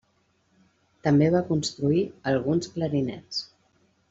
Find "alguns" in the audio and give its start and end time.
2.35-2.73